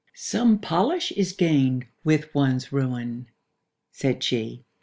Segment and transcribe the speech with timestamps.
[0.15, 3.27] —"Some polish is gained with one's ruin,"
[3.91, 4.65] said she.